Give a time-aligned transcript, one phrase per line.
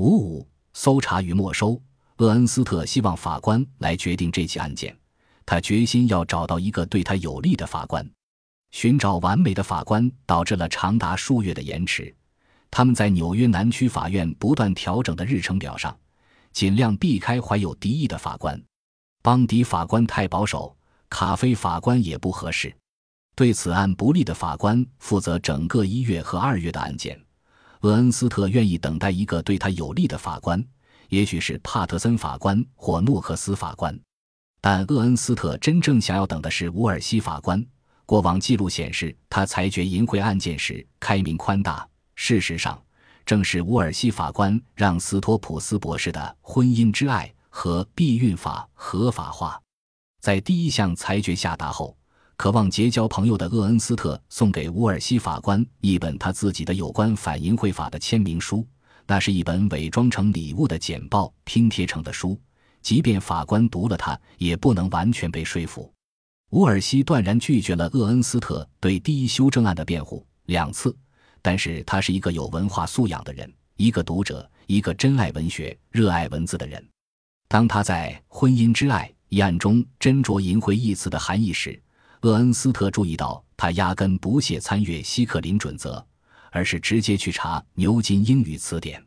[0.00, 1.78] 五五搜查与没收，
[2.16, 4.96] 厄恩斯特希望法官来决定这起案件。
[5.44, 8.10] 他决心要找到一个对他有利的法官。
[8.70, 12.14] 寻找完美的法官导致了长达数月的延迟。
[12.70, 15.94] 他们在纽约南区法院不断调整的日程表上，
[16.50, 18.58] 尽量避开怀有敌意的法官。
[19.20, 20.74] 邦迪法官太保守，
[21.10, 22.74] 卡菲法官也不合适。
[23.36, 27.20] 对此案不利的法官负责整个一月和二月的案件。
[27.80, 30.62] 厄恩斯特愿意等待一个对他有利的法官，
[31.08, 33.98] 也许是帕特森法官或诺克斯法官。
[34.60, 37.64] 但厄恩斯特真正想要等的是乌尔西法官。
[38.04, 41.88] 过往记录显示，他裁决淫秽案件时开明宽大。
[42.16, 42.82] 事实上，
[43.24, 49.58] 正是乌尔西法官让斯托普斯博士的婚姻之爱和避孕法合法化。
[50.20, 51.96] 在第一项裁决下达后，
[52.40, 58.66] 渴望结交朋友的厄恩斯特送给乌尔西法官一本他自己的有关反淫秽法的签名书。
[59.06, 62.40] 那是一本伪装成礼物的简报拼贴成的书，
[62.80, 65.92] 即便法官读了它，也不能完全被说服。
[66.52, 70.96] 乌尔西断然拒绝了厄恩斯特对第一修正案的辩护两次，
[71.42, 76.82] 但是他是一个有文化素养的人，一个读者，一个真爱文学、热爱文字的人。
[77.48, 81.78] 当他在《婚姻之爱》一案中斟酌“淫秽”一词的含义时，
[82.22, 86.04] 厄恩斯特注意到他压根不屑参阅希克林准则，
[86.50, 89.02] 而是直接去查牛津英语词典。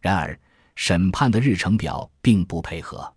[0.00, 0.38] 然而，
[0.74, 3.12] 审判的日程表并不配合。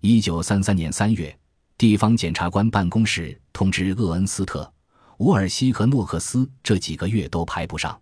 [0.00, 1.36] 一九三三年三月。
[1.76, 4.72] 地方检察官办公室通知厄恩斯特、
[5.18, 8.00] 伍尔西和诺克斯，这几个月都排不上。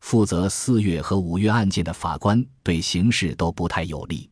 [0.00, 4.30] 负责四月和五月案件的法官对形势都不太有利。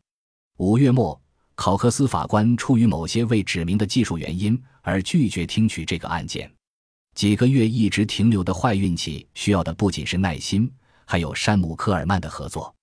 [0.57, 1.21] 五月末，
[1.53, 6.51] 考克斯法官出于某些未指明的技术原因而拒绝听取这个案件。
[7.15, 10.71] 几个月一直停留的坏运气，需要的不仅是耐心，
[11.05, 12.73] 还有山姆·科尔曼的合作。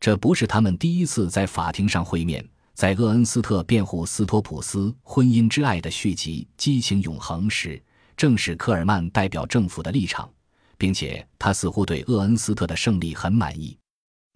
[0.00, 2.46] 这不是他们第一次在法庭上会面。
[2.74, 7.82] 在厄恩斯特辩护斯托普斯婚姻之爱的续集《激情永恒》时，
[8.16, 10.30] 正是科尔曼代表政府的立场，
[10.76, 13.76] 并且他似乎对厄恩斯特的胜利很满意。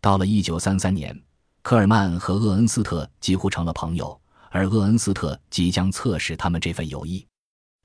[0.01, 1.23] 到了1933年，
[1.63, 4.21] 科尔曼和厄恩斯特几乎成了朋友，
[4.53, 7.27] 而厄恩斯特即将测试他们这份友谊。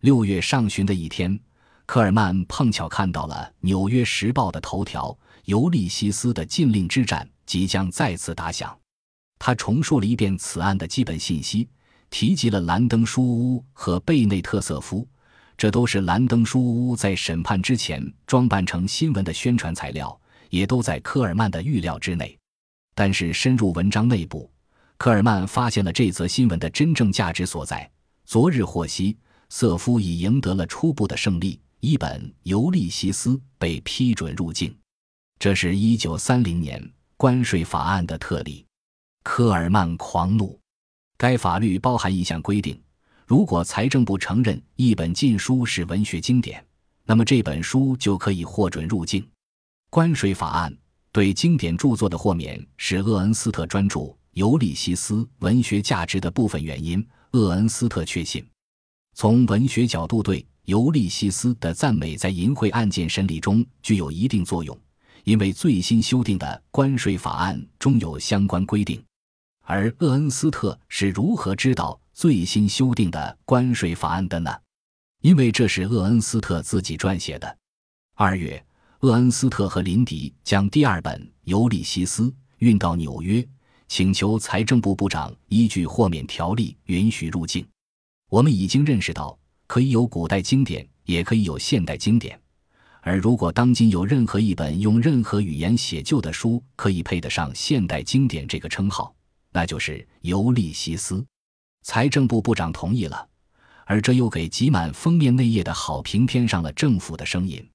[0.01, 1.39] 六月上旬的一天，
[1.85, 8.77] 科尔曼碰巧看到了《纽约时报》的头条：尤利西斯的禁令之战即将再次打响。
[9.39, 11.69] 他重述了一遍此案的基本信息，
[12.09, 15.07] 提及了兰登书屋和贝内特瑟夫，
[15.57, 22.37] 这都是兰登书屋在审判之前装扮成新闻的宣传材料，也都在科尔曼的预料之内。
[22.93, 24.51] 但是深入文章内部，
[24.97, 27.89] 科尔曼发现了这则新闻的真正价值所在。
[28.25, 29.15] 昨日获悉，
[29.49, 34.75] 瑟夫已赢得了初步的胜利，一本《尤利西斯》被批准入境，
[35.37, 38.65] 这是一九三零年关税法案的特例。
[39.23, 40.59] 科尔曼狂怒，
[41.15, 42.81] 该法律包含一项规定：
[43.27, 46.65] 如果财政部承认一本禁书是文学经典，
[47.05, 49.25] 那么这本书就可以获准入境。
[49.91, 50.75] 关税法案
[51.11, 53.99] 对经典著作的豁免是厄恩斯特专著
[54.37, 57.03] 《尤利西斯》文学价值的部分原因。
[57.31, 58.47] 厄恩斯特确信，
[59.15, 64.79] 从文学角度对《尤利西斯》的赞美在淫秽案件审理中具有一定作用，
[65.23, 69.03] 因为最新修订的关税法案中有相关规定。
[69.63, 74.55] 而厄恩斯特是如何知道最新修订的关税法案的呢？
[75.23, 77.57] 因为这是厄恩斯特自己撰写的。
[78.13, 78.63] 二月，
[78.99, 82.23] 厄恩斯特和林迪将第二本《尤利西斯》
[82.59, 83.45] 运到纽约，
[83.87, 87.65] 请求财政部部长依据豁免条例允许入境。
[88.29, 92.39] 我们已经认识到，可以有古代经典，也可以有现代经典。
[93.01, 99.15] 而如果当今有任何一本用任何语言写就的书，可以配得上现代经典这个称号。
[99.53, 101.15] 那就是《尤利西斯》，
[101.83, 103.27] 财政部部长同意了，
[103.85, 107.65] 而这又给挤满封面内页的好评添上了政府的声音。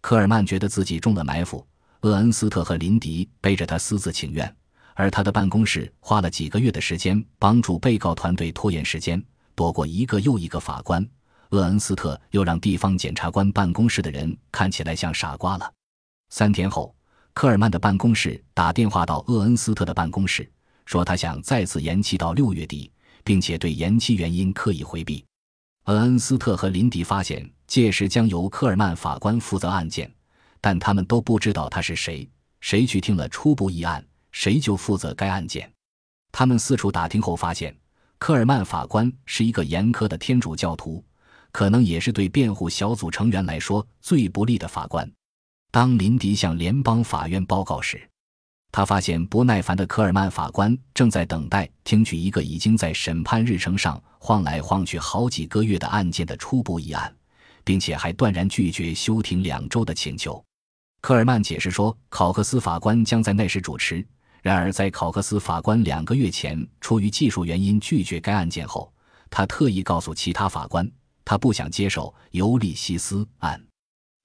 [0.00, 1.64] 科尔曼觉得自己中了埋伏，
[2.00, 4.56] 厄恩斯特和林迪背着他私自请愿，
[4.94, 9.22] 而他的办公室花了几个月的时间帮助被告团队拖延时间，
[9.54, 11.06] 躲过一个又一个法官。
[11.50, 15.72] 厄恩斯特又让地方检察官办公室的人看起来像傻瓜了。
[16.28, 16.94] 三天后，
[17.34, 20.48] 科尔曼的办公室打电话到厄恩斯特的办公室。
[20.86, 22.90] 说他想再次延期到六月底，
[23.22, 25.24] 并且对延期原因刻意回避。
[25.86, 30.12] 厄恩斯特和林迪发现，届时将由科尔曼法官负责案件，
[30.60, 32.28] 但他们都不知道他是谁。
[32.60, 35.70] 谁去听了初步议案，谁就负责该案件。
[36.32, 37.76] 他们四处打听后发现，
[38.18, 41.04] 科尔曼法官是一个严苛的天主教徒，
[41.50, 45.10] 可能也是对辩护小组成员来说最不利的法官。
[45.72, 48.00] 当林迪向联邦法院报告时，
[48.72, 57.12] 他发现不耐烦的科尔曼法官正在等待听取一个已经在审判日程上晃来晃去好几个月的案件的初步议案，
[57.64, 60.40] 并且还断然拒绝休庭两周的请求。
[61.00, 64.06] 科尔曼解释说，考克斯法官将在那时主持。
[64.42, 68.92] 然而，在考克斯法官两个月前出于技术原因拒绝该案件后，
[69.28, 70.90] 他特意告诉其他法官，
[71.24, 73.62] 他不想接手尤利西斯案。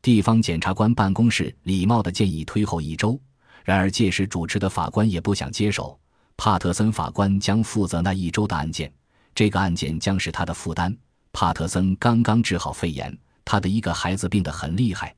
[0.02, 3.20] 地方检察官办公室礼貌地建议推后一周。
[3.64, 6.00] 然而，届时主持的法官也不想接手。
[6.38, 8.94] 帕特森法官将负责那一周的案件，
[9.34, 10.96] 这个案件将是他的负担。
[11.34, 15.16] 帕特森刚刚治好肺炎，他的一个孩子病得很厉害，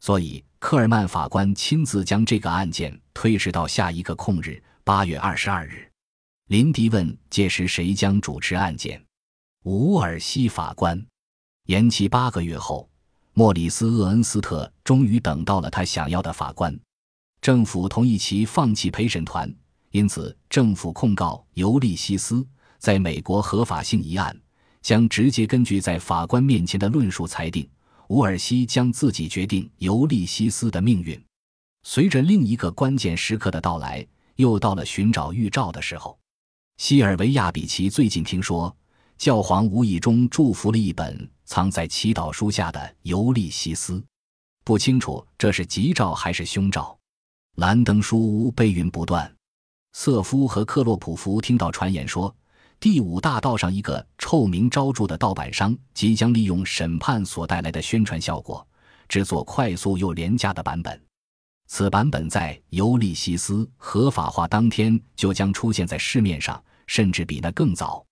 [0.00, 5.90] 所以科尔曼法官亲自将这个案件推迟到下一个空日，八月二十二日。
[6.48, 9.02] 林迪问：“届时谁将主持案件？”
[9.64, 11.00] 伍尔西法官。
[11.66, 12.90] 延期八个月后，
[13.32, 16.76] 莫里斯·厄恩斯特终于等到了他想要的法官。
[17.40, 19.52] 政府同意其放弃陪审团，
[19.90, 22.46] 因此政府控告尤利西斯
[22.78, 24.36] 在美国合法性一案，
[24.80, 27.68] 将直接根据在法官面前的论述裁定，
[28.08, 31.18] 伍尔西将自己决定尤利西斯的命运。
[31.84, 34.06] 随着另一个关键时刻的到来，
[34.36, 36.18] 又到了寻找预兆的时候。
[36.78, 38.74] 西尔维亚比奇最近听说，
[39.18, 44.02] 教皇无意中祝福了一本藏在祈祷书下的尤利西斯，
[44.64, 46.96] 不清楚这是吉兆还是凶兆。
[47.56, 49.30] 兰登书屋悲云不断，
[49.92, 52.34] 瑟夫和克洛普夫听到传言说，
[52.80, 58.66] 第五大道上一个臭名昭著的盗版商即将利用审判所带来的宣传效果，
[59.08, 60.98] 制作快速又廉价的版本。
[61.74, 68.04] 此版本在尤利西斯合法化当天就将出现在市面上，甚至比那更早。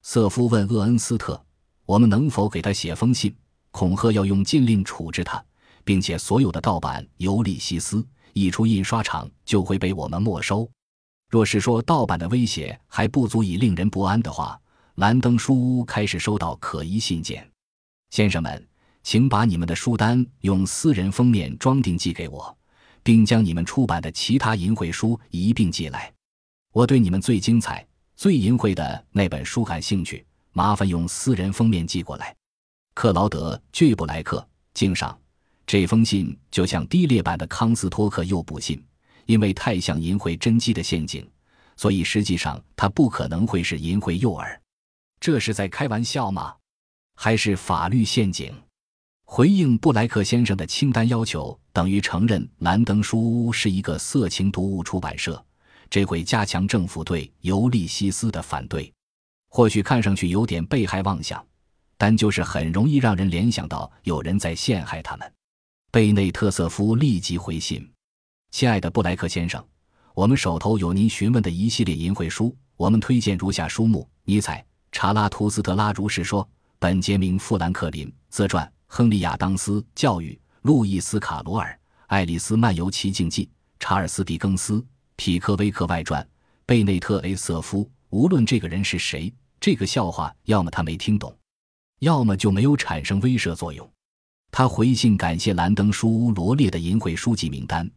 [0.00, 1.38] 瑟夫问厄恩斯特
[1.84, 3.36] ：“我们能否给他写封信，
[3.70, 5.44] 恐吓要用禁令处置他，
[5.84, 10.66] 并且所有的盗版尤利西斯？”一出印刷厂就会被我们没收。
[11.28, 14.58] 若是说盗版的威胁还不足以令人不安的话，
[14.94, 17.46] 兰登书屋开始收到可疑信件。
[18.08, 18.66] 先生们，
[19.02, 22.56] 请把你们的书单用私人封面装订寄给我，
[23.02, 26.12] 并将你们出版的其他淫秽书一并寄来。
[26.72, 32.34] 我对你们最精彩、最淫秽的那本书感兴趣，麻烦用私人封面寄过来。
[32.94, 35.18] 克劳德·巨布莱克，敬上。
[35.66, 38.84] 这封信就像低劣版的康斯托克诱捕信，
[39.26, 41.26] 因为太像淫秽真迹的陷阱，
[41.76, 44.58] 所以实际上它不可能会是淫秽诱饵。
[45.20, 46.54] 这是在开玩笑吗？
[47.14, 48.52] 还是法律陷阱？
[49.34, 55.42] 回应布莱克先生的清单要求，等于承认兰登书屋是一个色情读物出版社。
[55.88, 58.92] 这会加强政府对尤利西斯的反对。
[59.48, 61.42] 或许看上去有点被害妄想，
[61.96, 65.32] 但就是很容易让人联想到有人在陷害他们。
[65.90, 67.90] 贝内特瑟夫立即回信
[68.52, 69.64] ：“亲爱的布莱克先生，
[70.12, 76.46] 我们手头有您询问的一系列淫秽书，我们推荐如下书目：尼采、查拉图斯特拉如是说、
[76.78, 83.48] 本杰明·富兰克林自传、亨利亚当斯教育、路易斯卡罗尔、爱丽丝漫游奇境记、
[83.80, 84.84] 查尔斯狄更斯、
[85.16, 86.28] 匹克威克外传、
[86.66, 87.90] 贝内特 ·A 瑟夫。
[88.10, 91.34] 无论这个人是谁，这个笑话要么他没听懂，
[92.00, 93.90] 要么就没有产生威慑作用。”
[94.52, 97.90] 他回信感谢兰登书屋罗列的淫秽书籍名单，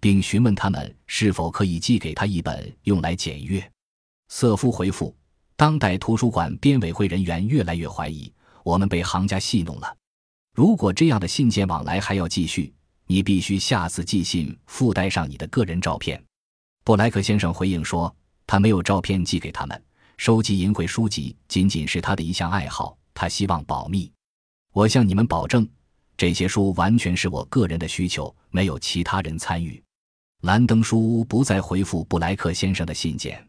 [0.00, 3.64] 并询问他们是否可以寄给他一本用来检阅。
[4.26, 5.16] 瑟夫回复
[5.54, 9.96] ：“当代图书馆编委会人员越来越怀疑我们被行家戏弄了。
[10.54, 12.72] 如果这样的信件往来还要继续，
[13.06, 16.22] 你必须下次寄信附带上你的个人照片。”
[16.84, 18.14] 布莱克先生回应说
[18.46, 19.82] ：“他没有照片寄给他们，
[20.16, 24.10] 收集淫秽书籍仅仅是他的一项爱好，他希望保密。
[24.72, 25.68] 我向你们保证。”
[26.16, 29.82] 这些书完全是我个人的需求，没有其他人参与。
[30.42, 33.42] 兰登书屋不再回复布莱克先生的信件。